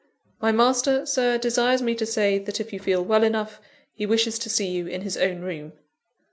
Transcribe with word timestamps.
"My 0.41 0.51
master, 0.51 1.05
Sir, 1.05 1.37
desires 1.37 1.79
me 1.83 1.93
to 1.93 2.07
say 2.07 2.39
that, 2.39 2.59
if 2.59 2.73
you 2.73 2.79
feel 2.79 3.05
well 3.05 3.23
enough, 3.23 3.61
he 3.93 4.07
wishes 4.07 4.39
to 4.39 4.49
see 4.49 4.65
you 4.69 4.87
in 4.87 5.01
his 5.01 5.15
own 5.15 5.41
room." 5.41 5.73